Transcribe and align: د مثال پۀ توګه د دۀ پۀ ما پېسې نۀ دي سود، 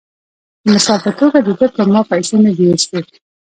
د 0.63 0.65
مثال 0.75 0.99
پۀ 1.03 1.11
توګه 1.19 1.39
د 1.43 1.49
دۀ 1.59 1.67
پۀ 1.75 1.83
ما 1.93 2.01
پېسې 2.09 2.35
نۀ 2.43 2.51
دي 2.57 2.65
سود، 2.83 3.05